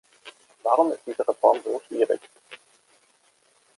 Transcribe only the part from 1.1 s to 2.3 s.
Reform so schwierig?